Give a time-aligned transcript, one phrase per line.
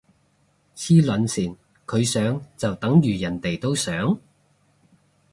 [0.75, 4.19] 黐撚線，佢想就等如人哋都想？